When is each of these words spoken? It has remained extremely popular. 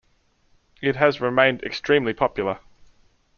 It 0.81 0.95
has 0.95 1.21
remained 1.21 1.61
extremely 1.61 2.11
popular. 2.11 2.57